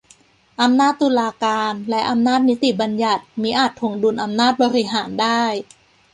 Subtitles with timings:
[0.61, 5.41] อำนาจตุลาการ และอำนาจนิติบัญญัติ มิอาจถ่วงดุลอำนาจบริหารได้